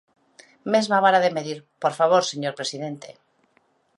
[0.73, 3.09] Mesma vara de medir, ¡por favor, señor presidente!